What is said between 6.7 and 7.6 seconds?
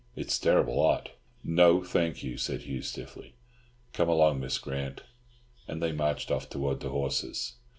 the horses.